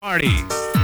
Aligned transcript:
Party. 0.00 0.79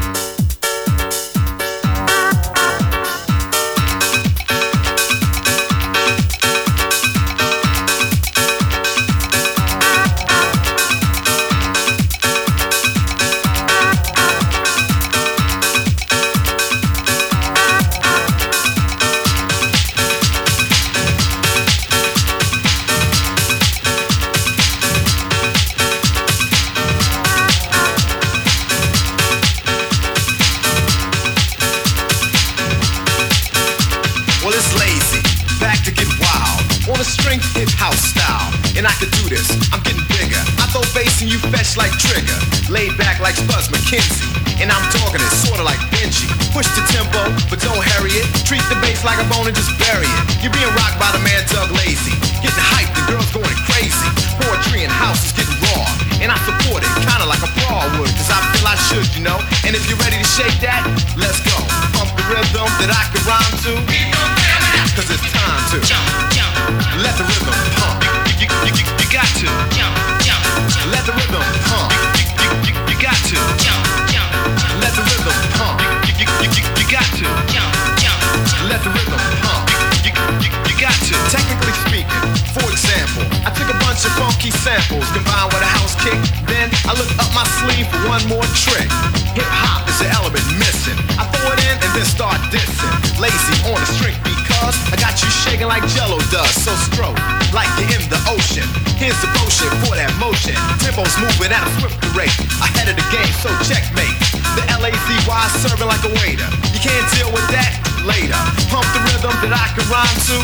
Sleeve 87.66 87.86
for 87.90 88.02
one 88.06 88.22
more 88.30 88.46
trick. 88.54 88.86
Hip 89.34 89.50
hop 89.50 89.82
is 89.90 89.98
the 89.98 90.08
element 90.14 90.46
missing. 90.62 90.96
I 91.18 91.26
throw 91.34 91.50
it 91.50 91.60
in 91.66 91.76
and 91.82 91.90
then 91.92 92.06
start 92.06 92.38
dissing. 92.54 92.94
Lazy 93.18 93.56
on 93.66 93.78
the 93.82 93.88
string 93.90 94.16
because 94.22 94.76
I 94.94 94.96
got 94.96 95.18
you 95.18 95.28
shaking 95.42 95.66
like 95.66 95.82
Jello 95.90 96.22
does. 96.30 96.54
So 96.62 96.72
stroke 96.86 97.18
like 97.50 97.68
you're 97.76 97.90
in 97.98 98.04
the 98.06 98.20
ocean. 98.30 98.66
Here's 98.94 99.18
the 99.18 99.30
potion 99.34 99.68
for 99.84 99.98
that 99.98 100.14
motion. 100.22 100.54
Tempo's 100.78 101.12
moving 101.18 101.50
at 101.50 101.62
a 101.66 101.70
swift 101.82 101.98
rate. 102.14 102.32
Ahead 102.62 102.86
of 102.86 102.96
the 102.96 103.06
game, 103.10 103.34
so 103.42 103.50
checkmate. 103.66 104.14
The 104.54 104.64
L-A-Z-Y 104.80 105.42
serving 105.60 105.90
like 105.90 106.04
a 106.06 106.12
waiter. 106.22 106.48
You 106.72 106.80
can't 106.80 107.06
deal 107.18 107.28
with 107.34 107.44
that 107.52 107.76
later. 108.06 108.38
Pump 108.70 108.86
the 108.94 109.02
rhythm 109.10 109.34
that 109.42 109.52
I 109.52 109.66
can 109.74 109.84
rhyme 109.90 110.18
to. 110.30 110.36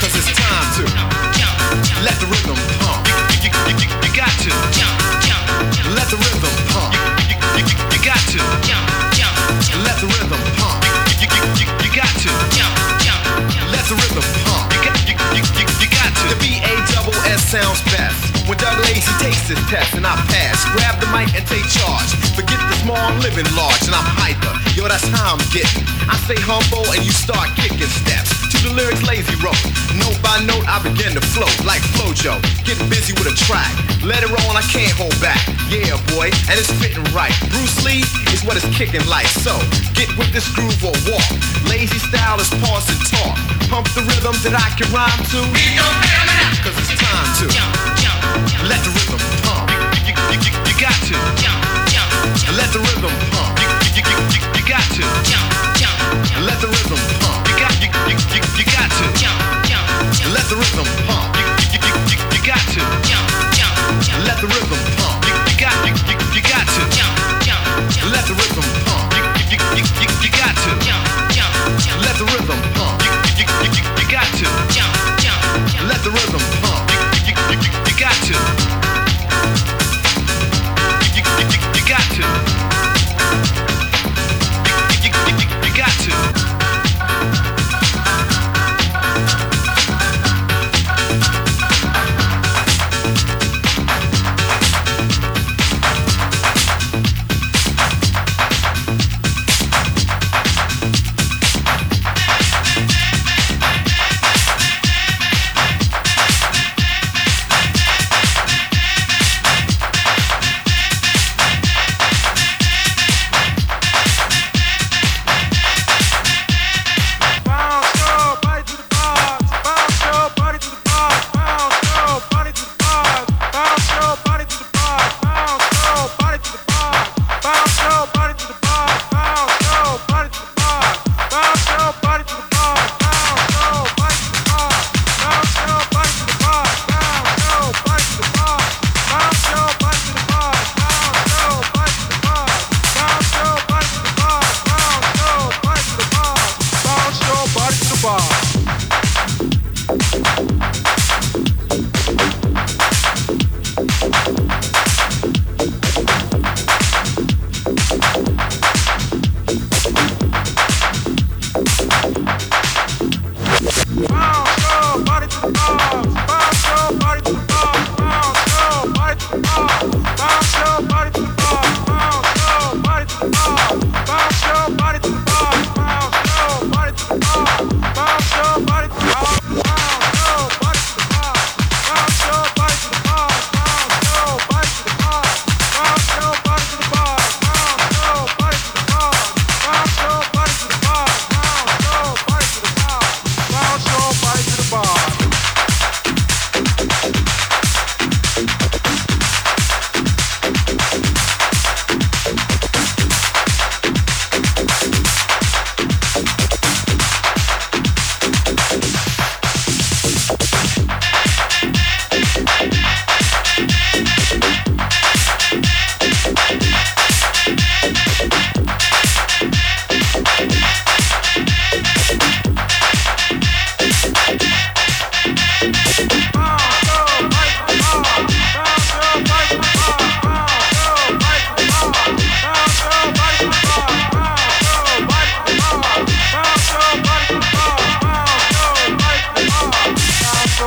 Cause 0.00 0.14
it's 0.14 0.30
time 0.32 0.66
to 0.80 0.84
let 2.06 2.14
the 2.22 2.28
rhythm 2.30 2.56
pump. 2.80 3.04
You, 3.42 3.50
you, 3.50 3.74
you, 3.74 3.88
you 3.90 4.10
got 4.14 4.32
to 4.46 5.35
let 5.96 6.08
the 6.12 6.18
rhythm 6.20 6.54
pump. 6.70 6.92
You, 7.56 7.64
got 8.04 8.20
to 8.30 8.40
let 9.82 9.96
the 9.98 10.08
rhythm 10.08 10.42
pump. 10.60 10.84
You, 11.16 11.26
you, 11.26 11.40
you, 11.42 11.64
you, 11.64 11.66
you 11.82 11.90
got 11.96 12.12
to 12.22 12.30
let 13.72 13.84
the 13.88 13.96
rhythm 13.96 14.26
pump. 14.44 14.68
You 14.76 14.80
got, 14.84 14.96
you, 15.08 15.14
you, 15.32 15.42
you, 15.56 15.64
you 15.80 15.88
got 15.88 16.10
to. 16.12 16.24
The 16.28 16.38
B-A-double-S 16.38 17.40
sounds 17.48 17.80
best. 17.88 18.20
When 18.46 18.58
Doug 18.58 18.78
Lazy 18.84 19.10
takes 19.18 19.48
his 19.48 19.58
test 19.66 19.94
and 19.94 20.06
I 20.06 20.14
pass, 20.28 20.62
grab 20.76 21.00
the 21.00 21.08
mic 21.08 21.32
and 21.34 21.46
take 21.48 21.66
charge. 21.66 22.10
Forget 22.36 22.60
the 22.60 22.76
small, 22.84 23.08
living 23.24 23.48
large 23.56 23.82
and 23.88 23.96
I'm 23.96 24.06
hyper. 24.06 24.52
Yo, 24.76 24.86
that's 24.86 25.08
how 25.08 25.34
I'm 25.34 25.42
getting. 25.50 25.82
I 26.06 26.14
say 26.28 26.36
humble 26.38 26.84
and 26.92 27.02
you 27.02 27.10
start 27.10 27.48
kicking 27.56 27.88
steps 27.88 28.30
to 28.30 28.35
the 28.66 28.74
lyrics 28.74 29.02
lazy 29.06 29.34
wrote. 29.38 29.58
Note 29.94 30.18
by 30.22 30.42
note, 30.42 30.66
I 30.66 30.82
begin 30.82 31.14
to 31.14 31.22
flow 31.22 31.48
like 31.62 31.82
Flojo. 31.94 32.42
Getting 32.66 32.88
busy 32.90 33.14
with 33.14 33.30
a 33.30 33.36
track. 33.46 33.70
Let 34.02 34.26
it 34.26 34.30
roll 34.30 34.48
and 34.50 34.58
I 34.58 34.66
can't 34.66 34.90
hold 34.98 35.14
back. 35.22 35.38
Yeah, 35.70 35.94
boy, 36.14 36.34
and 36.50 36.58
it's 36.58 36.70
fitting 36.82 37.02
right. 37.14 37.32
Bruce 37.54 37.78
Lee 37.86 38.02
is 38.34 38.42
what 38.42 38.58
it's 38.58 38.66
kicking 38.74 39.06
like. 39.06 39.30
So 39.30 39.54
get 39.94 40.10
with 40.18 40.30
this 40.34 40.50
groove 40.50 40.78
or 40.82 40.94
walk. 41.06 41.26
Lazy 41.70 41.98
style 42.02 42.42
is 42.42 42.50
pause 42.62 42.90
and 42.90 43.00
talk. 43.06 43.38
Pump 43.70 43.86
the 43.94 44.02
rhythm 44.02 44.34
that 44.42 44.54
I 44.58 44.68
can 44.74 44.90
rhyme 44.90 45.22
to. 45.30 45.40
Cause 46.66 46.74
it's 46.82 46.94
time 46.98 47.28
to 47.42 47.46
let 48.66 48.82
the 48.82 48.90
rhythm 48.90 49.20
pump. 49.46 49.70
You, 50.02 50.14
you, 50.34 50.42
you, 50.42 50.50
you, 50.66 50.74
got 50.78 50.96
to 51.06 51.14
let 52.58 52.68
the 52.74 52.82
rhythm 52.82 53.14
pump. 53.30 53.54
You 53.94 54.62
got 54.66 54.82
to 54.98 55.04
let 56.42 56.58
the 56.60 56.68
rhythm 56.68 56.98
pump. 57.20 57.45
You 57.86 57.92
you, 58.10 58.18
you, 58.58 58.64
got 58.64 58.90
to 58.90 59.06
let 60.34 60.48
the 60.50 60.56
rhythm 60.56 60.86
pump. 61.06 61.36
You, 61.36 61.44
you, 61.70 61.78
you, 61.86 61.94
you, 62.10 62.18
you 62.34 62.40
got 62.44 62.58
to 62.74 62.80
jump, 63.06 63.28
jump, 63.54 64.02
jump. 64.02 64.26
let 64.26 64.40
the 64.40 64.48
rhythm 64.48 64.85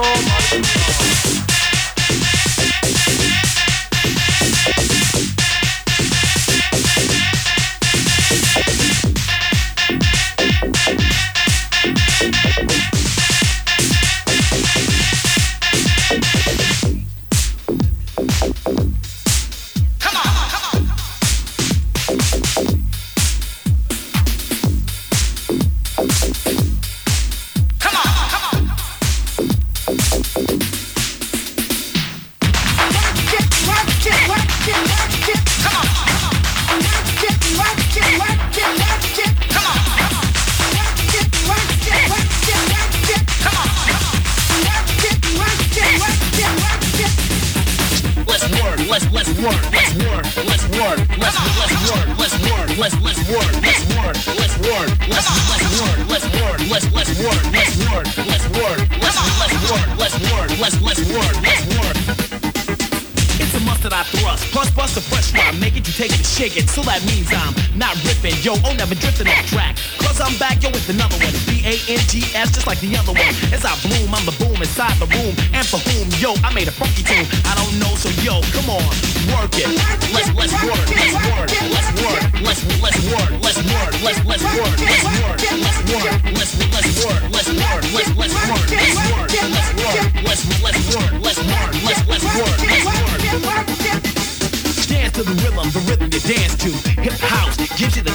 Tchau. 0.01 1.48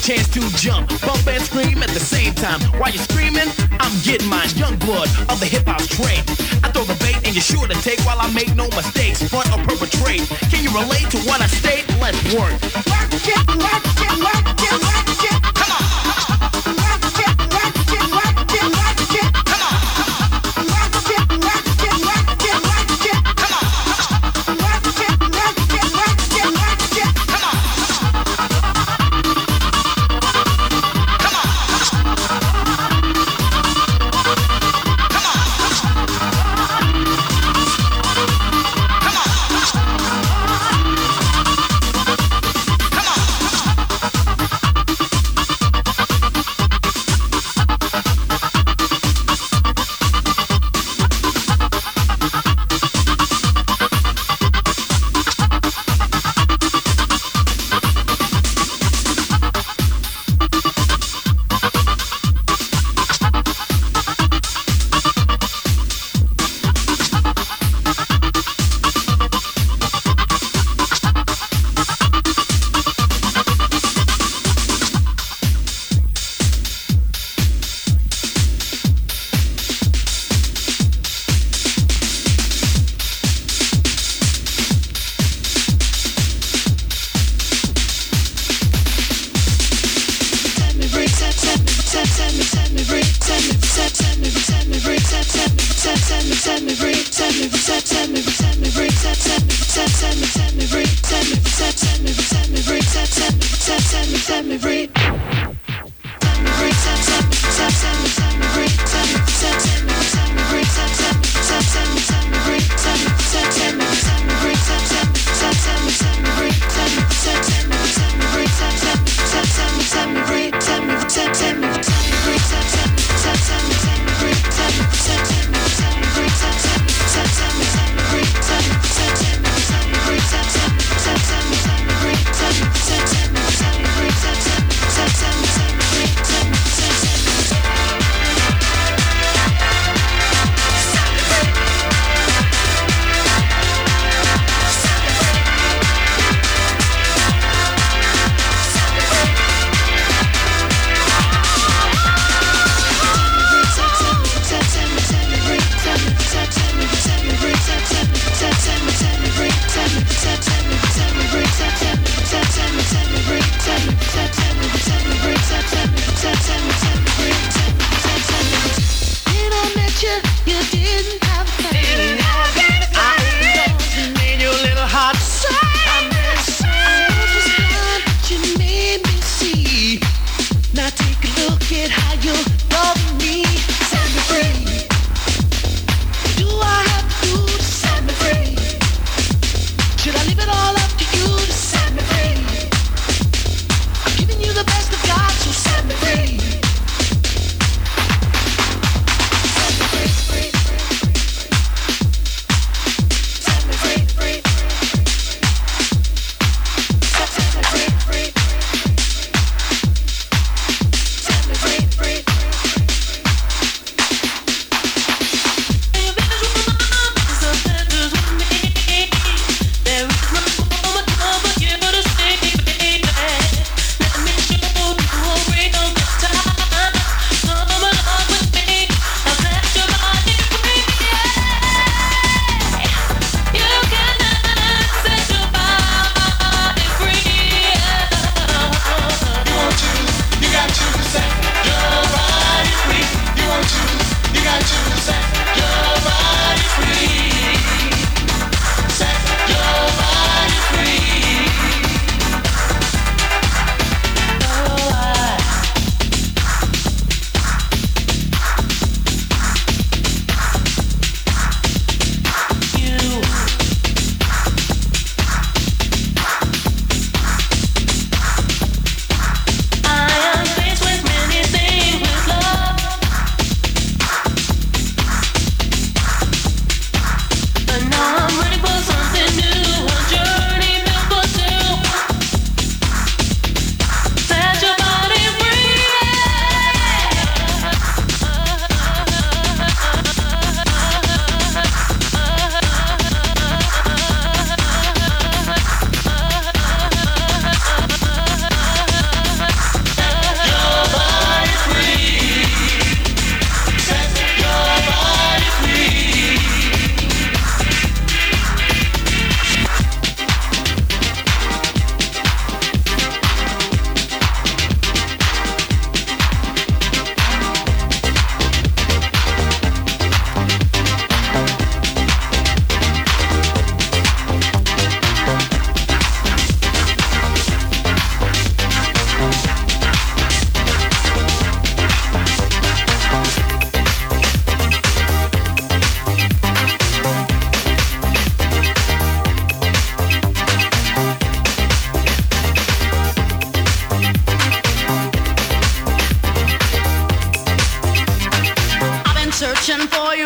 chance 0.05 0.29
to 0.29 0.41
jump, 0.61 0.87
bump 1.01 1.27
and 1.27 1.43
scream 1.43 1.83
at 1.83 1.89
the 1.89 1.99
same 1.99 2.35
time. 2.35 2.61
While 2.79 2.91
you're 2.91 3.03
screaming, 3.03 3.49
I'm 3.81 3.93
getting 4.03 4.29
my 4.29 4.45
Young 4.55 4.77
blood 4.81 5.09
of 5.33 5.41
the 5.41 5.47
hip 5.47 5.65
hop's 5.67 5.89
train. 5.89 6.21
I 6.63 6.69
throw 6.69 6.85
the 6.85 6.95
bait 7.01 7.17
and 7.25 7.35
you're 7.35 7.41
sure 7.41 7.67
to 7.67 7.75
take 7.81 8.01
while 8.01 8.21
I 8.21 8.31
make 8.35 8.55
no 8.55 8.69
mistakes. 8.77 9.27
Front 9.27 9.49
or 9.51 9.65
perpetrate. 9.65 10.29
Can 10.53 10.63
you 10.63 10.71
relate 10.77 11.09
to 11.11 11.19
what 11.25 11.41
I 11.41 11.47
state? 11.47 11.89
Let's 12.01 12.21
work. 12.35 12.53
Work 12.85 13.17
it, 13.17 13.49
work 13.49 13.85
it, 14.05 14.15
work 14.21 14.81
it. 14.81 14.84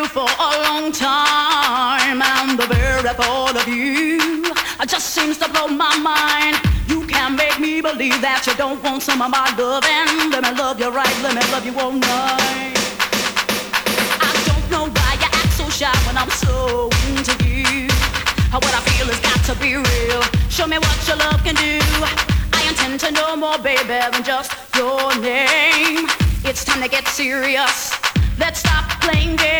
for 0.08 0.24
a 0.24 0.50
long 0.64 0.90
time, 0.90 2.22
and 2.22 2.58
the 2.58 2.66
very 2.66 3.02
thought 3.14 3.56
of 3.56 3.68
you 3.68 4.42
just 4.86 5.10
seems 5.10 5.36
to 5.38 5.48
blow 5.50 5.68
my 5.68 5.96
mind. 5.98 6.56
You 6.88 7.06
can't 7.06 7.36
make 7.36 7.60
me 7.60 7.80
believe 7.80 8.20
that 8.22 8.46
you 8.46 8.54
don't 8.54 8.82
want 8.82 9.02
some 9.02 9.20
of 9.20 9.30
my 9.30 9.52
love, 9.56 9.84
and 9.84 10.32
let 10.32 10.42
me 10.42 10.52
love 10.58 10.80
you 10.80 10.88
right, 10.88 11.16
let 11.22 11.34
me 11.34 11.42
love 11.52 11.64
you 11.66 11.78
all 11.78 11.92
night. 11.92 12.78
I 14.20 14.32
don't 14.48 14.66
know 14.70 14.84
why 14.88 15.10
you 15.20 15.28
act 15.28 15.52
so 15.52 15.68
shy 15.68 15.92
when 16.06 16.16
I'm 16.16 16.30
so 16.30 16.88
into 17.12 17.34
you. 17.44 17.88
What 18.52 18.74
I 18.74 18.80
feel 18.90 19.06
has 19.06 19.20
got 19.20 19.40
to 19.44 19.54
be 19.60 19.76
real. 19.76 20.22
Show 20.48 20.66
me 20.66 20.78
what 20.78 20.98
your 21.06 21.16
love 21.16 21.44
can 21.44 21.54
do. 21.54 21.78
I 22.52 22.64
intend 22.66 22.98
to 23.00 23.10
know 23.12 23.36
more, 23.36 23.58
baby, 23.58 23.86
than 23.86 24.24
just 24.24 24.52
your 24.74 25.14
name. 25.20 26.08
It's 26.44 26.64
time 26.64 26.82
to 26.82 26.88
get 26.88 27.06
serious. 27.08 27.94
Let's 28.38 28.62
playing 29.08 29.36
games. 29.36 29.58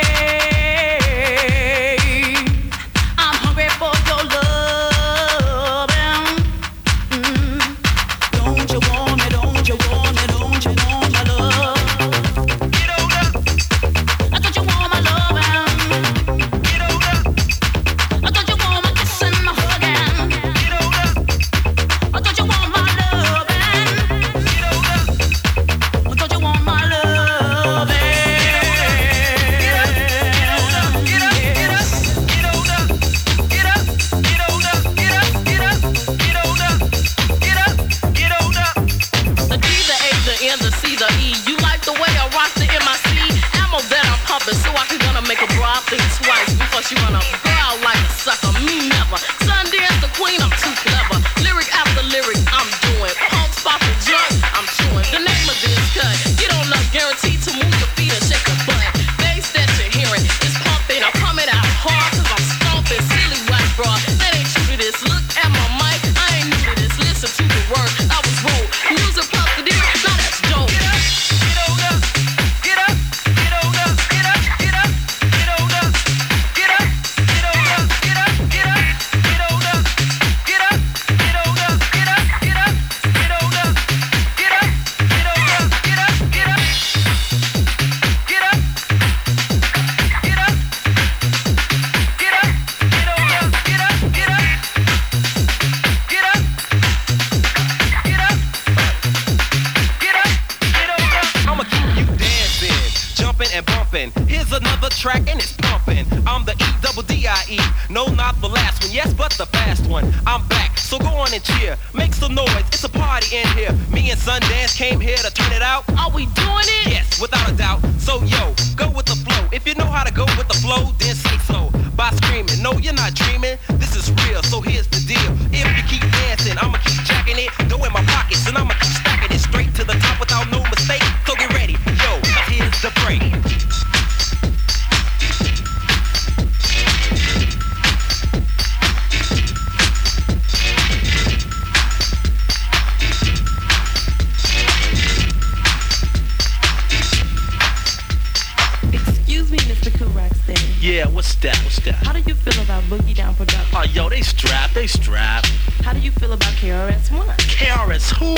What's 151.41 151.83
your 151.83 151.97
part? 151.97 152.27
You 152.27 152.35
feel 152.35 152.63
about 152.65 152.83
Boogie 152.85 153.15
Down 153.15 153.35
Production? 153.35 153.75
Oh, 153.75 153.85
yo, 153.93 154.09
they 154.09 154.23
strap, 154.23 154.73
they 154.73 154.87
strap. 154.87 155.47
How 155.83 155.93
do 155.93 156.01
you 156.01 156.11
feel 156.13 156.33
about 156.33 156.53
KRS 156.55 157.17
One? 157.17 157.29
KRS 157.37 158.15
who? 158.19 158.35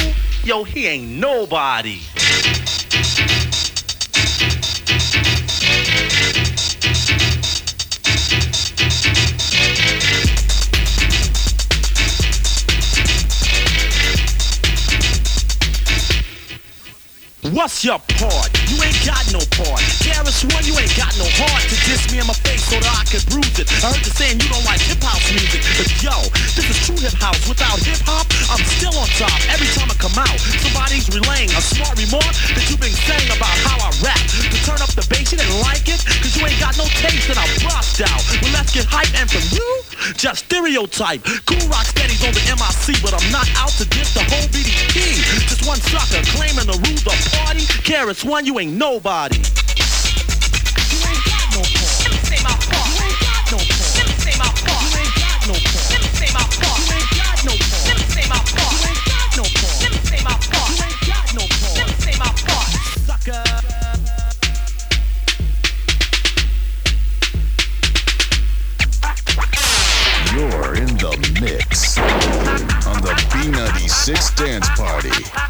Yo, 0.47 0.64
he 0.64 0.87
ain't 0.87 1.19
got 19.07 19.25
no 19.33 19.40
part. 19.57 19.80
KRS-One, 20.02 20.64
you 20.64 20.75
ain't 20.80 20.92
got 20.97 21.12
no 21.21 21.26
heart 21.37 21.62
to 21.69 21.76
diss 21.85 22.09
me 22.11 22.19
in 22.21 22.26
my 22.26 22.37
face 22.40 22.64
so 22.64 22.80
that 22.80 22.90
I 22.90 23.04
can 23.04 23.23
bruise 23.28 23.57
it. 23.61 23.69
I 23.85 23.92
heard 23.92 24.00
you 24.00 24.12
saying 24.12 24.40
you 24.40 24.49
don't 24.49 24.64
like 24.64 24.80
hip 24.80 25.00
house 25.04 25.23
music, 25.30 25.61
but 25.76 25.88
yo, 26.00 26.16
this 26.57 26.66
is 26.66 26.78
true 26.88 26.99
hip 26.99 27.14
house. 27.21 27.40
Without 27.45 27.78
hip 27.80 28.00
hop, 28.09 28.26
I'm 28.49 28.62
still 28.64 28.95
on 28.97 29.09
top. 29.21 29.37
Every 29.52 29.69
time 29.76 29.92
I 29.92 29.97
come 30.00 30.16
out, 30.16 30.38
somebody's 30.64 31.07
relaying 31.12 31.52
a 31.52 31.62
smart 31.62 31.97
remark 32.00 32.33
that 32.57 32.64
you've 32.73 32.80
been 32.80 32.97
saying 33.07 33.28
about 33.30 33.52
how 33.69 33.76
I 33.78 33.90
rap. 34.00 34.21
To 34.21 34.58
turn 34.65 34.80
up 34.80 34.93
the 34.97 35.04
bass, 35.13 35.32
you 35.32 35.39
didn't 35.39 35.60
like 35.60 35.84
it, 35.86 36.00
cause 36.00 36.32
you 36.36 36.43
ain't 36.45 36.60
got 36.60 36.76
no 36.80 36.89
taste 37.00 37.28
and 37.28 37.39
I 37.39 37.47
bust 37.63 38.00
out. 38.00 38.23
Well, 38.41 38.52
let's 38.56 38.73
get 38.73 38.89
hype 38.89 39.13
and 39.17 39.28
from 39.28 39.45
you, 39.52 39.69
just 40.17 40.49
stereotype. 40.49 41.25
Kool 41.45 41.63
Rock 41.69 41.89
Steady's 41.89 42.25
on 42.25 42.32
the 42.32 42.45
MIC, 42.49 43.04
but 43.04 43.13
I'm 43.13 43.28
not 43.28 43.47
out 43.56 43.73
to 43.80 43.84
diss 43.89 44.13
the 44.17 44.25
whole 44.26 44.49
BDP. 44.50 45.21
Just 45.47 45.65
one 45.69 45.80
sucker 45.93 46.25
claiming 46.36 46.69
to 46.69 46.76
rule 46.76 47.00
the 47.04 47.15
party 47.36 47.50
party. 47.50 47.65
KRS-One, 47.82 48.47
you 48.47 48.58
ain't 48.58 48.76
nobody. 48.91 49.37
You. 49.37 49.45
Sucker. 63.07 63.45
You're 70.35 70.75
in 70.75 70.91
the 70.99 71.15
mix 71.41 71.97
on 72.87 73.00
the 73.03 73.15
B96 73.31 74.37
Dance 74.37 74.69
Party. 74.71 75.50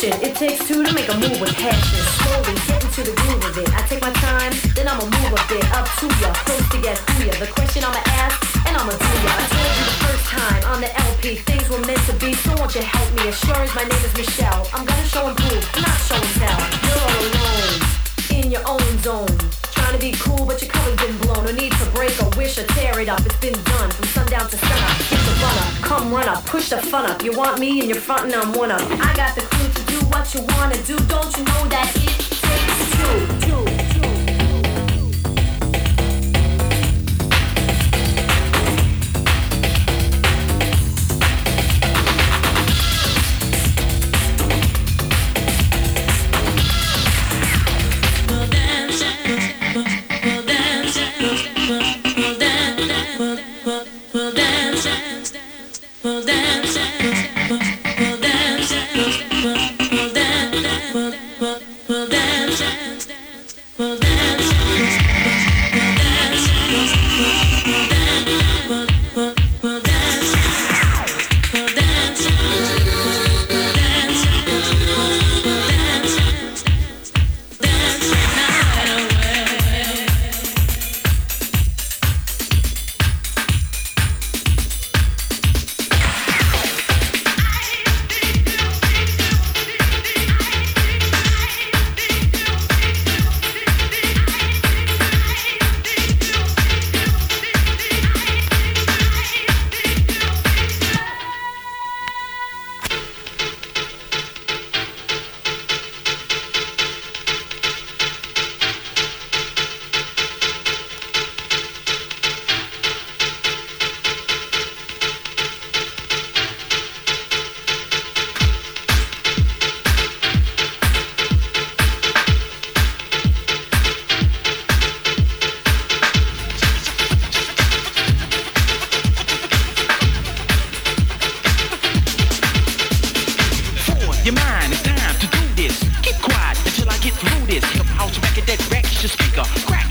It 0.00 0.36
takes 0.36 0.64
two 0.68 0.84
to 0.84 0.92
make 0.94 1.08
a 1.08 1.18
move 1.18 1.40
with 1.40 1.52
passion. 1.56 1.98
Slowly 2.22 2.54
get 2.70 2.84
into 2.84 3.02
the 3.02 3.14
groove 3.18 3.42
of 3.42 3.58
it. 3.58 3.66
I 3.74 3.82
take 3.90 4.00
my 4.00 4.12
time, 4.22 4.54
then 4.76 4.86
I'ma 4.86 5.02
move 5.02 5.34
a 5.34 5.42
bit 5.50 5.66
up 5.74 5.90
to 5.98 6.06
ya, 6.22 6.30
close 6.46 6.68
to 6.70 6.78
get 6.78 6.98
who 7.18 7.26
ya. 7.26 7.34
The 7.42 7.50
question 7.50 7.82
I'ma 7.82 7.98
ask, 8.22 8.38
and 8.62 8.76
I'ma 8.78 8.94
do 8.94 9.10
ya. 9.26 9.34
I 9.34 9.42
told 9.50 9.74
you 9.74 9.84
the 9.90 9.98
first 10.06 10.24
time 10.30 10.62
on 10.70 10.80
the 10.80 10.90
LP, 10.94 11.42
things 11.42 11.68
were 11.68 11.82
meant 11.82 11.98
to 12.06 12.14
be. 12.22 12.32
So 12.32 12.54
won't 12.54 12.76
you 12.76 12.82
help 12.82 13.10
me? 13.18 13.26
As 13.26 13.40
sure 13.42 13.58
as 13.58 13.74
my 13.74 13.82
name 13.82 14.04
is 14.06 14.14
Michelle, 14.14 14.70
I'm 14.72 14.86
gonna 14.86 15.02
show 15.02 15.26
and 15.26 15.36
prove, 15.36 15.66
not 15.82 15.98
show 16.06 16.14
and 16.14 16.34
tell. 16.38 16.60
You're 16.86 17.02
all 17.02 17.18
alone 17.18 17.98
in 18.38 18.52
your 18.54 18.62
own 18.70 18.98
zone. 19.02 19.34
Trying 19.74 19.98
to 19.98 19.98
be 19.98 20.12
cool, 20.22 20.46
but 20.46 20.62
your 20.62 20.70
cover's 20.70 20.94
been 21.02 21.18
blown. 21.26 21.42
No 21.42 21.50
need 21.50 21.72
to 21.74 21.86
break 21.90 22.14
or 22.22 22.30
wish 22.38 22.54
or 22.54 22.66
tear 22.78 23.00
it 23.00 23.08
up. 23.08 23.18
It's 23.26 23.34
been 23.42 23.58
done 23.66 23.90
from 23.90 24.06
sundown 24.14 24.46
to 24.46 24.56
sunup. 24.56 24.94
Get 25.10 25.18
the 25.26 25.34
run 25.42 25.58
up, 25.58 25.70
come 25.82 26.12
run 26.14 26.28
up, 26.28 26.46
push 26.46 26.70
the 26.70 26.78
fun 26.78 27.10
up. 27.10 27.24
You 27.24 27.34
want 27.34 27.58
me 27.58 27.80
and 27.80 27.90
you're 27.90 27.98
frontin', 27.98 28.34
I'm 28.34 28.52
one 28.54 28.70
up. 28.70 28.82
I 28.82 29.10
got 29.16 29.34
the 29.34 29.42
clue 29.42 29.72
to 29.74 29.87
what 30.18 30.34
you 30.34 30.40
wanna 30.56 30.82
do. 30.82 30.96
Don't 31.06 31.36
you 31.36 31.44
know 31.44 31.68
that 31.68 32.07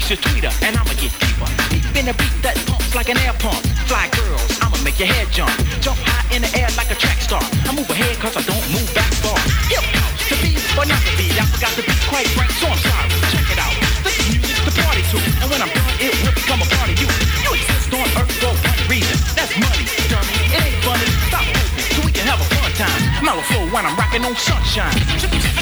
Your 0.08 0.16
tweeter, 0.24 0.56
and 0.64 0.72
I'ma 0.80 0.96
get 0.96 1.12
deeper. 1.20 1.52
Deep 1.68 1.84
in 2.00 2.08
a 2.08 2.16
beat 2.16 2.32
that 2.40 2.56
pumps 2.64 2.96
like 2.96 3.12
an 3.12 3.20
air 3.28 3.36
pump. 3.44 3.60
Fly 3.92 4.08
girls, 4.16 4.56
I'ma 4.64 4.80
make 4.80 4.96
your 5.04 5.12
head 5.12 5.28
jump. 5.36 5.52
Jump 5.84 6.00
high 6.00 6.24
in 6.32 6.48
the 6.48 6.52
air 6.56 6.72
like 6.80 6.88
a 6.88 6.96
track 6.96 7.20
star. 7.20 7.44
I 7.44 7.76
move 7.76 7.92
ahead 7.92 8.16
cause 8.24 8.40
I 8.40 8.44
don't 8.48 8.64
move 8.72 8.88
back 8.96 9.12
far. 9.20 9.36
Hip 9.68 9.84
house 9.84 10.24
to 10.32 10.36
be 10.40 10.56
or 10.80 10.88
not 10.88 11.04
to 11.04 11.12
be. 11.20 11.28
I 11.36 11.44
forgot 11.52 11.76
to 11.76 11.84
be 11.84 11.92
quite 12.08 12.24
right, 12.40 12.48
so 12.56 12.72
I'm 12.72 12.80
sorry. 12.88 13.20
Check 13.36 13.52
it 13.52 13.60
out. 13.60 13.76
This 14.08 14.16
is 14.16 14.28
music 14.32 14.56
to 14.64 14.72
party 14.80 15.04
to. 15.12 15.18
And 15.44 15.48
when 15.52 15.60
I'm 15.60 15.72
done, 15.76 15.96
it 16.00 16.16
will 16.24 16.32
become 16.40 16.64
a 16.64 16.68
part 16.72 16.88
of 16.88 16.96
you. 16.96 17.10
You 17.44 17.52
exist 17.60 17.92
on 17.92 18.08
earth 18.16 18.32
for 18.40 18.56
one 18.56 18.80
reason. 18.88 19.18
That's 19.36 19.60
money, 19.60 19.92
dummy. 20.08 20.56
It 20.56 20.62
ain't 20.72 20.80
funny. 20.88 21.08
Stop 21.28 21.44
moving, 21.52 21.84
so 21.84 22.00
we 22.08 22.16
can 22.16 22.24
have 22.32 22.40
a 22.40 22.48
fun 22.56 22.72
time. 22.80 23.02
Mellow 23.28 23.44
flow 23.52 23.68
when 23.76 23.84
I'm 23.84 24.00
rocking 24.00 24.24
on 24.24 24.40
sunshine. 24.40 25.57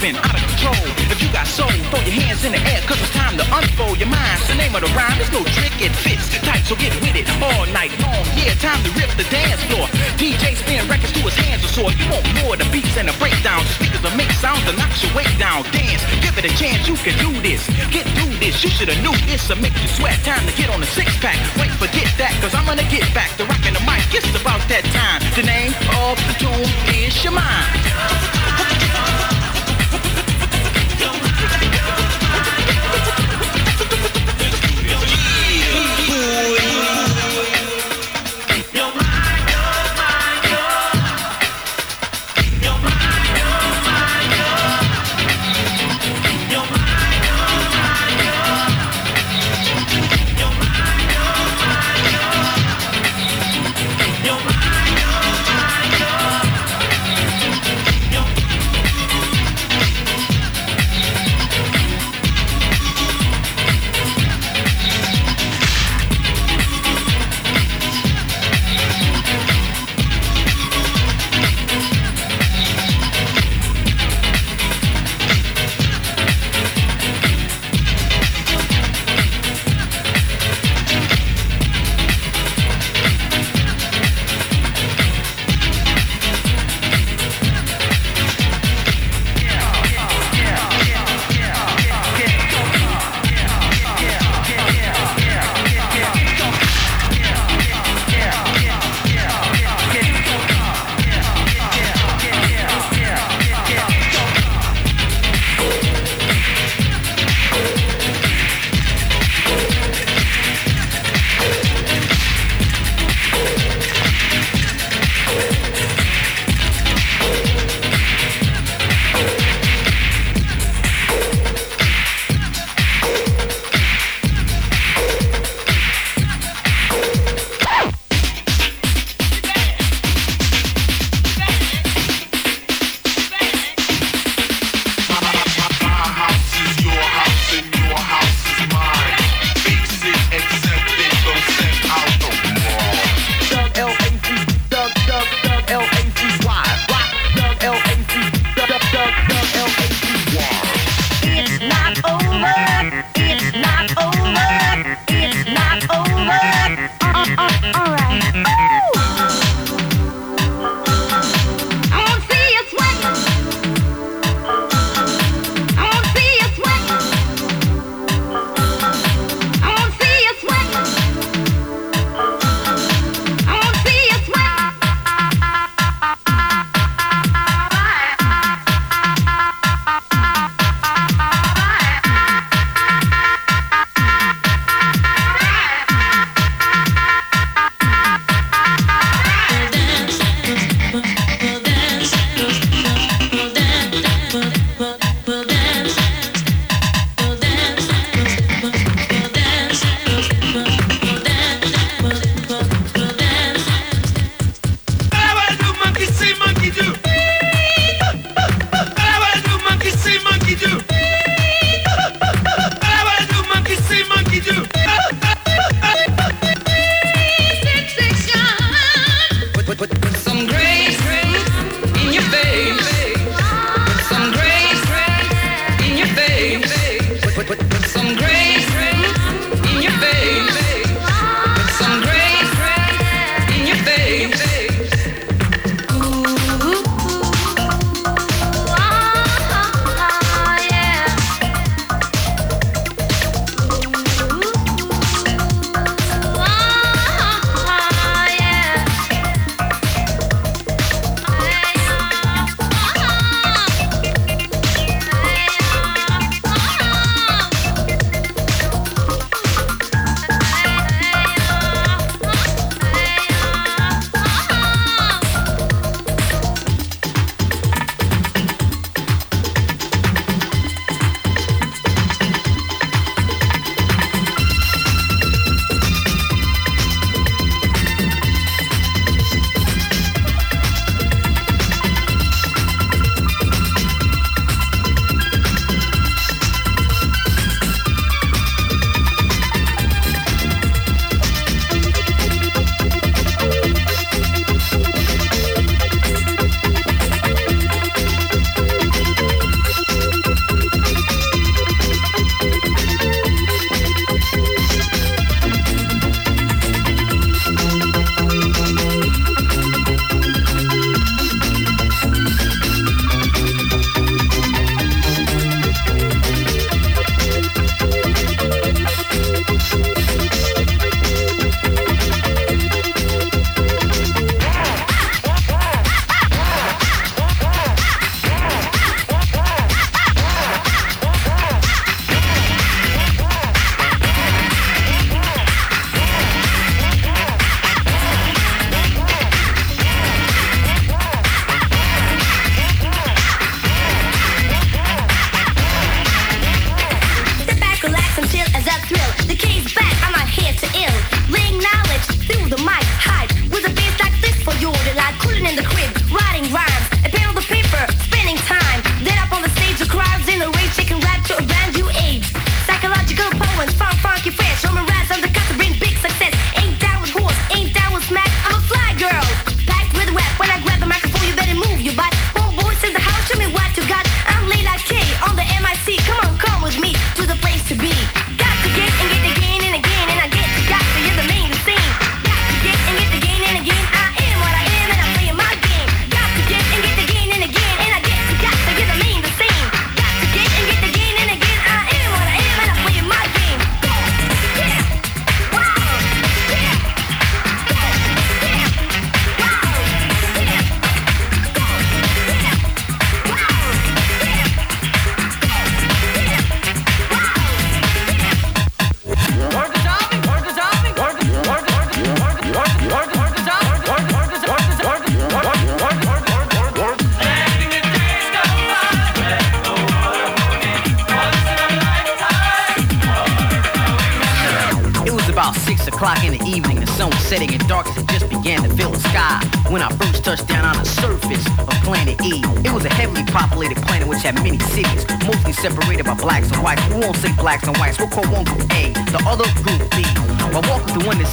been 0.00 0.16
out 0.16 0.34
of 0.34 0.42
control. 0.46 0.78
If 1.10 1.18
you 1.22 1.28
got 1.34 1.46
soul, 1.46 1.70
throw 1.90 1.98
your 2.06 2.14
hands 2.22 2.46
in 2.46 2.52
the 2.54 2.62
air, 2.70 2.80
cause 2.86 2.98
it's 3.02 3.10
time 3.14 3.34
to 3.38 3.44
unfold 3.50 3.98
your 3.98 4.08
mind. 4.08 4.38
It's 4.38 4.48
the 4.48 4.54
name 4.54 4.74
of 4.74 4.82
the 4.86 4.90
rhyme, 4.94 5.14
there's 5.18 5.30
no 5.34 5.42
trick, 5.58 5.74
it 5.82 5.90
fits 5.90 6.30
tight, 6.42 6.62
so 6.66 6.78
get 6.78 6.94
with 7.02 7.18
it 7.18 7.26
all 7.42 7.66
night 7.74 7.90
long. 7.98 8.22
Yeah, 8.38 8.54
time 8.62 8.78
to 8.86 8.90
rip 8.94 9.10
the 9.18 9.26
dance 9.26 9.58
floor. 9.66 9.90
DJ 10.14 10.54
spin 10.54 10.86
records 10.86 11.12
to 11.18 11.20
his 11.26 11.34
hands 11.34 11.66
are 11.66 11.72
sore. 11.74 11.90
You 11.98 12.06
want 12.10 12.26
more 12.42 12.54
the 12.54 12.66
beats 12.70 12.94
and 12.96 13.10
the 13.10 13.16
breakdowns. 13.18 13.66
Speakers 13.74 14.02
will 14.02 14.14
make 14.14 14.30
sounds 14.38 14.62
to 14.70 14.72
knock 14.78 14.94
your 15.02 15.10
weight 15.18 15.34
down. 15.38 15.66
Dance, 15.74 16.02
give 16.22 16.38
it 16.38 16.46
a 16.46 16.52
chance, 16.54 16.86
you 16.86 16.94
can 17.02 17.14
do 17.18 17.30
this. 17.42 17.66
Get 17.90 18.06
through 18.14 18.34
this, 18.38 18.62
you 18.62 18.70
should've 18.70 18.98
knew 19.02 19.14
this 19.26 19.50
to 19.50 19.56
make 19.58 19.74
you 19.82 19.90
sweat. 19.90 20.18
Time 20.22 20.46
to 20.46 20.54
get 20.54 20.70
on 20.70 20.78
the 20.78 20.90
six 20.94 21.10
pack. 21.18 21.38
Wait 21.58 21.74
forget 21.74 22.06
that, 22.22 22.34
cause 22.38 22.54
I'm 22.54 22.66
gonna 22.66 22.86
get 22.86 23.02
back 23.14 23.34
to 23.38 23.44
rocking 23.50 23.74
the 23.74 23.82
mic. 23.82 24.06
It's 24.14 24.30
about 24.30 24.62
that 24.70 24.86
time. 24.94 25.20
The 25.34 25.42
name 25.42 25.74
of 26.06 26.14
the 26.30 26.34
tune 26.38 26.70
is 26.94 27.14
your 27.24 27.34
mind. 27.34 28.27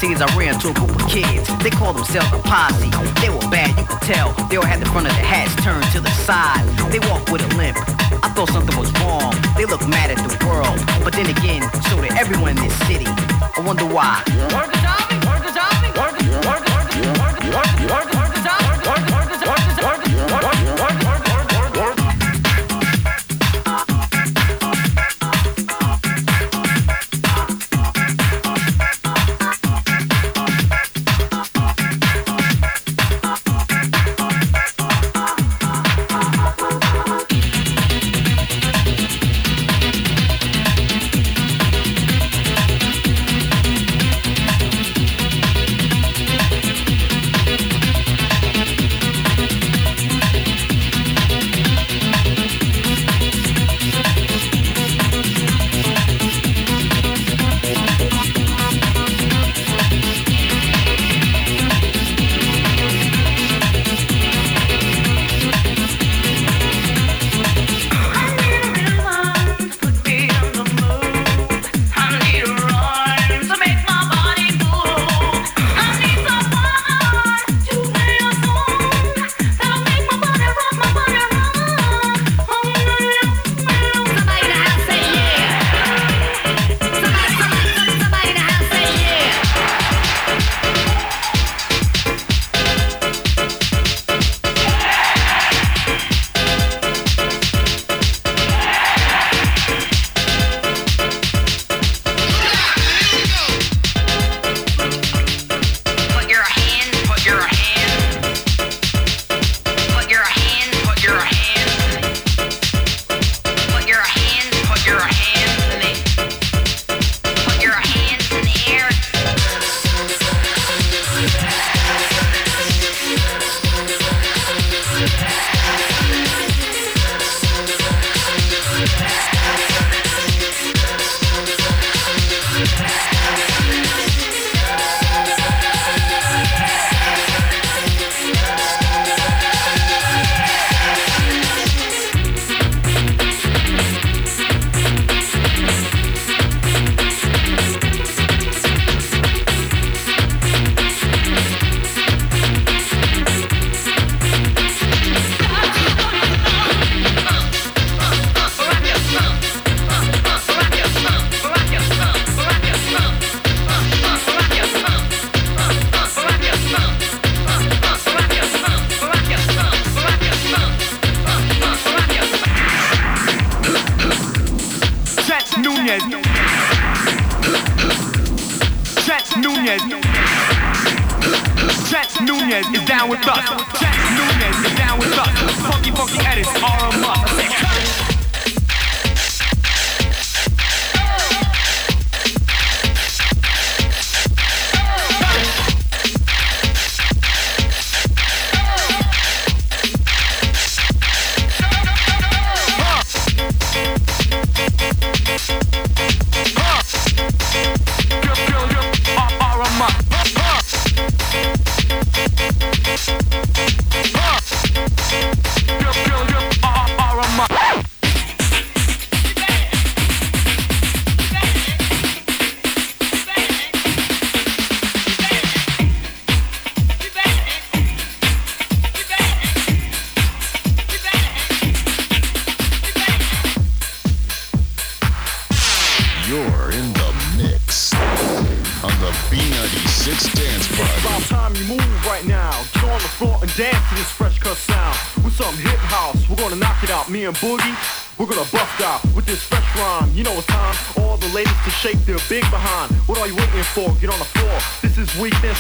Cities, 0.05 0.21
I 0.21 0.27
ran 0.37 0.53
into 0.53 0.69
a 0.69 0.73
group 0.73 0.91
of 0.91 1.07
kids. 1.09 1.47
They 1.63 1.69
called 1.69 1.97
themselves 1.97 2.31
a 2.33 2.39
posse. 2.43 2.89
They 3.21 3.29
were 3.29 3.47
bad, 3.49 3.71
you 3.77 3.85
could 3.85 4.01
tell. 4.01 4.33
They 4.49 4.57
all 4.57 4.65
had 4.65 4.79
the 4.81 4.89
front 4.91 5.07
of 5.07 5.13
their 5.13 5.25
hats 5.25 5.55
turned 5.63 5.85
to 5.93 5.99
the 5.99 6.11
side. 6.27 6.63
They 6.91 6.99
walked 7.09 7.31
with 7.31 7.41
a 7.41 7.49
limp. 7.55 7.77
I 8.23 8.29
thought 8.35 8.49
something 8.49 8.77
was 8.77 8.91
wrong. 9.01 9.33
They 9.57 9.65
looked 9.65 9.87
mad 9.87 10.11
at 10.11 10.19
the 10.19 10.31
world. 10.45 10.77
But 11.03 11.13
then 11.13 11.27
again, 11.29 11.63
so 11.89 12.01
did 12.01 12.11
everyone 12.13 12.57
in 12.57 12.63
this 12.63 12.77
city. 12.87 13.07
I 13.07 13.61
wonder 13.65 13.85
why. 13.85 14.21
Word 14.53 14.69
to 14.73 14.79
Tommy, 14.83 15.04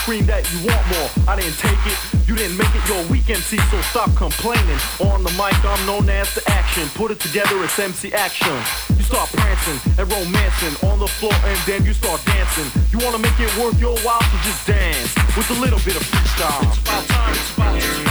weak, 0.07 0.25
then 0.25 0.25
scream 0.25 0.25
that 0.25 0.43
you 0.51 0.67
want 0.67 0.83
more. 0.91 1.09
I 1.27 1.39
didn't 1.39 1.57
take 1.57 1.79
it. 1.85 1.97
You 2.27 2.35
didn't 2.35 2.57
make 2.57 2.73
it 2.73 2.87
your 2.87 3.03
week 3.07 3.29
MC, 3.29 3.57
so 3.57 3.81
stop 3.81 4.13
complaining. 4.15 4.79
On 4.99 5.23
the 5.23 5.31
mic, 5.31 5.55
I'm 5.63 5.85
known 5.85 6.09
as 6.09 6.33
the 6.33 6.41
action. 6.49 6.87
Put 6.95 7.11
it 7.11 7.19
together, 7.19 7.63
it's 7.63 7.77
MC 7.77 8.13
action. 8.13 8.55
You 8.97 9.03
start 9.03 9.29
prancing 9.29 9.79
and 9.97 10.11
romancing 10.11 10.89
on 10.89 10.99
the 10.99 11.07
floor, 11.07 11.33
and 11.45 11.59
then 11.65 11.85
you 11.85 11.93
start 11.93 12.23
dancing. 12.25 12.69
You 12.91 12.99
wanna 13.05 13.19
make 13.19 13.39
it 13.39 13.51
worth 13.57 13.79
your 13.79 13.97
while, 13.99 14.21
so 14.21 14.37
just 14.43 14.67
dance 14.67 15.15
with 15.35 15.49
a 15.51 15.59
little 15.61 15.79
bit 15.79 15.95
of 15.95 16.03
freestyle. 16.03 16.63
It's 16.67 16.79
about 16.81 17.05
time, 17.07 17.33
it's 17.33 17.53
about 17.53 17.81
time, 17.81 18.04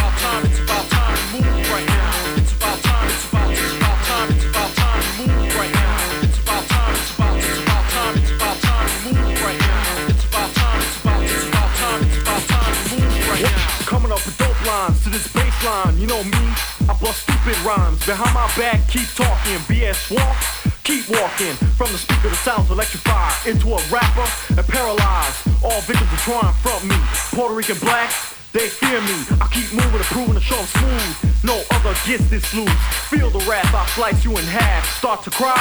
baseline, 15.64 15.98
you 16.00 16.06
know 16.06 16.22
me, 16.24 16.44
I 16.88 16.96
bust 17.00 17.22
stupid 17.22 17.56
rhymes. 17.64 18.04
Behind 18.06 18.32
my 18.34 18.48
back, 18.56 18.86
keep 18.88 19.08
talking, 19.14 19.58
BS 19.64 20.10
walk, 20.14 20.36
keep 20.84 21.08
walking. 21.08 21.54
From 21.76 21.90
the 21.92 21.98
speaker 21.98 22.28
that 22.28 22.40
sounds 22.44 22.70
electrified 22.70 23.32
into 23.46 23.72
a 23.72 23.80
rapper 23.88 24.26
and 24.56 24.66
paralyzed. 24.68 25.48
All 25.64 25.80
victims 25.82 26.12
are 26.12 26.24
trying 26.24 26.54
from 26.60 26.88
me. 26.88 26.96
Puerto 27.32 27.54
Rican 27.54 27.78
black, 27.78 28.12
they 28.52 28.68
fear 28.68 29.00
me. 29.00 29.16
I 29.40 29.48
keep 29.48 29.72
moving 29.72 30.00
and 30.00 30.10
proving 30.12 30.34
the 30.34 30.40
show 30.40 30.58
I'm 30.58 30.66
smooth. 30.66 31.44
No 31.44 31.62
other 31.72 31.94
gets 32.06 32.28
this 32.28 32.52
loose. 32.54 32.84
Feel 33.08 33.30
the 33.30 33.42
wrath, 33.48 33.72
I 33.74 33.86
slice 33.96 34.24
you 34.24 34.36
in 34.36 34.44
half. 34.44 34.84
Start 34.98 35.22
to 35.24 35.30
cry, 35.30 35.58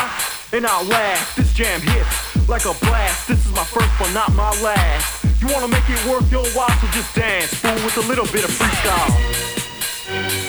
and 0.51 0.65
I'll 0.65 0.85
laugh. 0.85 1.35
This 1.35 1.53
jam 1.53 1.81
hits 1.81 2.47
like 2.47 2.65
a 2.65 2.75
blast. 2.85 3.27
This 3.27 3.45
is 3.45 3.51
my 3.53 3.63
first, 3.63 3.91
but 3.99 4.11
not 4.13 4.33
my 4.35 4.51
last. 4.61 5.23
You 5.39 5.47
wanna 5.51 5.67
make 5.67 5.87
it 5.89 5.99
worth 6.07 6.31
your 6.31 6.45
while, 6.55 6.71
so 6.79 6.87
just 6.91 7.15
dance, 7.15 7.53
fool, 7.53 7.75
with 7.83 7.97
a 7.97 8.07
little 8.07 8.27
bit 8.27 8.43
of 8.43 8.51
freestyle. 8.51 9.62
Thank 10.14 10.34
you. 10.34 10.42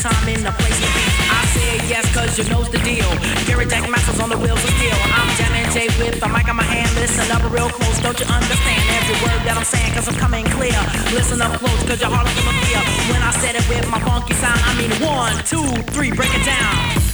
Time 0.00 0.28
in 0.32 0.40
the 0.42 0.52
place 0.56 0.80
to 0.80 0.88
be. 0.96 1.04
I 1.28 1.44
say 1.52 1.70
yes, 1.84 2.08
cause 2.16 2.32
you 2.38 2.44
knows 2.48 2.68
the 2.72 2.80
deal. 2.80 3.04
Gary 3.44 3.66
Jack 3.66 3.84
Masters 3.88 4.18
on 4.18 4.30
the 4.30 4.38
wheels 4.38 4.62
of 4.64 4.70
steel. 4.80 4.96
I'm 5.12 5.28
jamming 5.36 5.68
J 5.76 5.92
with 6.00 6.16
the 6.20 6.28
mic 6.28 6.48
on 6.48 6.56
my 6.56 6.64
hand. 6.64 6.88
Listen 6.96 7.28
up 7.28 7.44
real 7.52 7.68
close, 7.68 8.00
don't 8.00 8.18
you 8.18 8.24
understand 8.24 8.80
every 8.96 9.16
word 9.20 9.40
that 9.44 9.60
I'm 9.60 9.68
saying? 9.68 9.92
Cause 9.92 10.08
I'm 10.08 10.16
coming 10.16 10.46
clear. 10.56 10.80
Listen 11.12 11.42
up 11.44 11.52
close, 11.60 11.80
cause 11.84 12.00
your 12.00 12.08
heart 12.08 12.24
is 12.32 12.40
of 12.40 12.56
fear. 12.64 12.80
When 13.12 13.20
I 13.20 13.32
said 13.44 13.54
it 13.60 13.64
with 13.68 13.84
my 13.92 14.00
funky 14.00 14.32
sound, 14.40 14.60
I 14.64 14.72
mean 14.80 14.92
one, 15.04 15.36
two, 15.44 15.68
three, 15.92 16.10
break 16.10 16.32
it 16.32 16.44
down. 16.48 17.09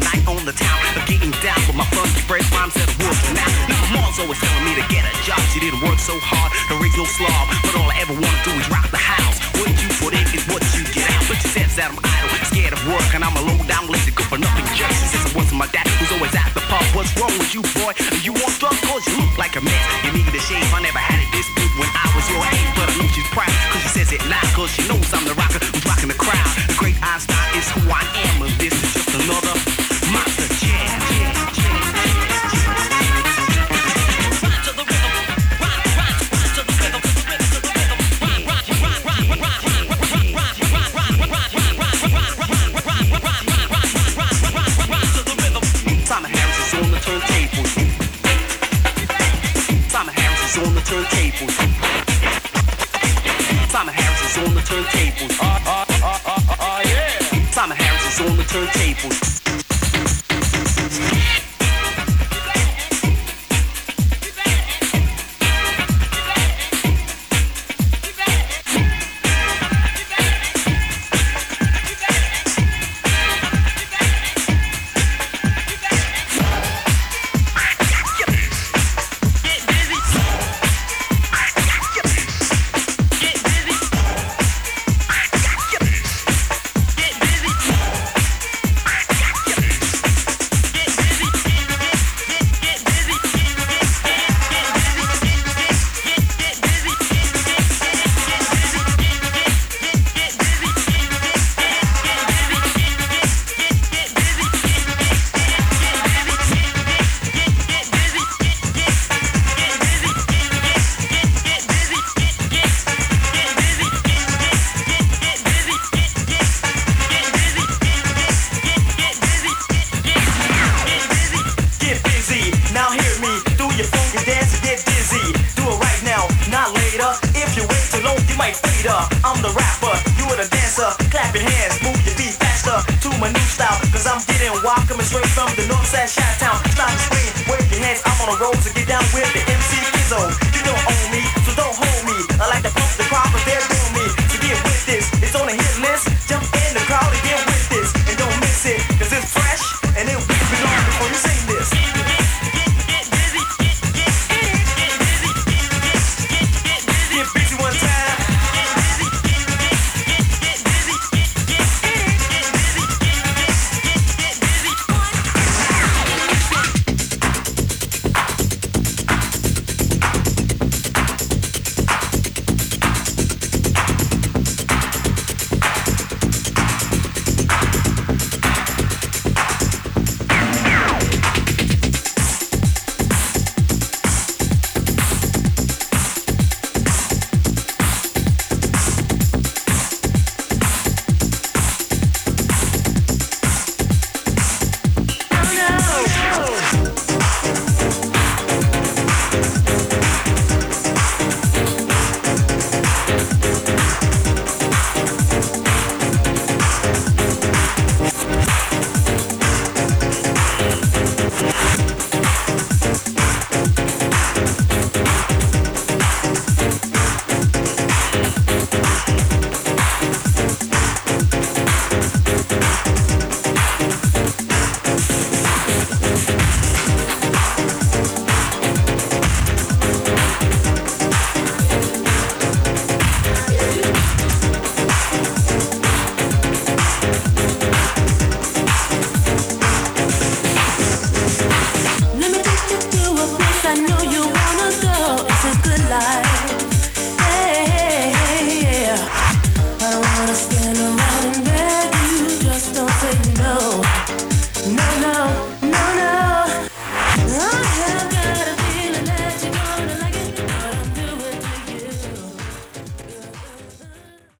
night 0.00 0.24
on 0.26 0.42
the 0.44 0.52
town 0.52 0.78
of 0.96 1.02
getting 1.06 1.32
down 1.44 1.60
with 1.68 1.76
my 1.76 1.86
first 1.96 2.14
break 2.26 2.44
rhymes 2.52 2.76
at 2.76 2.88
work 3.00 3.16
now. 3.36 3.48
Now 3.68 3.78
my 3.90 4.00
mom's 4.00 4.18
always 4.18 4.40
telling 4.40 4.64
me 4.64 4.74
to 4.76 4.84
get 4.88 5.04
a 5.04 5.12
job. 5.24 5.40
She 5.52 5.60
didn't 5.60 5.80
work 5.84 5.98
so 5.98 6.16
hard 6.20 6.50
to 6.68 6.74
raise 6.80 6.96
no 6.96 7.04
slob, 7.04 7.46
but 7.64 7.74
all 7.76 7.88
I 7.88 7.96
ever 8.00 8.14
wanna 8.16 8.40
do 8.44 8.52
is 8.56 8.66
rock 8.70 8.88
the 8.90 9.00
house. 9.00 9.38
What 9.60 9.70
you 9.76 9.88
put 10.00 10.12
in 10.16 10.24
is 10.32 10.44
what 10.48 10.62
you 10.72 10.84
get 10.90 11.06
out. 11.10 11.24
But 11.28 11.38
she 11.42 11.48
says 11.52 11.76
that 11.76 11.92
I'm 11.92 12.00
idle, 12.00 12.30
scared 12.48 12.74
of 12.74 12.82
work, 12.88 13.06
and 13.14 13.22
I'm 13.22 13.36
a 13.36 13.42
low 13.44 13.60
down 13.68 13.86
lazy 13.92 14.10
good 14.10 14.26
for 14.26 14.38
nothing 14.40 14.66
jerk. 14.74 14.90
She 14.96 15.06
says 15.12 15.22
it 15.28 15.34
wasn't 15.36 15.60
my 15.60 15.68
dad 15.70 15.86
who's 16.00 16.10
always 16.14 16.34
at 16.34 16.50
the 16.56 16.62
pub. 16.70 16.82
What's 16.96 17.12
wrong 17.20 17.32
with 17.36 17.52
you, 17.52 17.62
boy? 17.76 17.92
Are 17.92 18.22
You 18.24 18.32
on 18.34 18.52
drugs? 18.58 18.80
Cause 18.86 19.04
you 19.06 19.14
look 19.20 19.36
like 19.36 19.54
a 19.56 19.62
mess. 19.62 19.84
You 20.04 20.10
need 20.16 20.28
to 20.32 20.40
shave. 20.40 20.64
I 20.72 20.80
never 20.80 20.98
had 20.98 21.20
it 21.20 21.30
this 21.30 21.46
big 21.54 21.70
when 21.78 21.90
I 21.92 22.06
was 22.16 22.26
your 22.30 22.42
age, 22.42 22.70
but 22.74 22.88
I 22.88 22.92
know 22.98 23.08
she's 23.12 23.28
proud. 23.34 23.52
Cause 23.72 23.82
she 23.84 23.90
says 24.00 24.10
it 24.16 24.22
loud, 24.26 24.48
cause 24.56 24.70
she 24.72 24.82
knows 24.88 25.06
I'm 25.12 25.24
the 25.28 25.34
rocker 25.34 25.60
who's 25.60 25.84
rocking 25.86 26.08
the 26.08 26.18
crowd. 26.18 26.50
The 26.66 26.76
great 26.78 26.96
Einstein 27.02 27.50
is 27.58 27.68
who 27.70 27.82
I 27.90 28.02
am. 28.26 28.29